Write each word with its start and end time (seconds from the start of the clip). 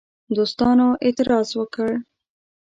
دوستانو 0.35 0.87
اعتراض 1.05 1.47
وکړ. 1.61 1.89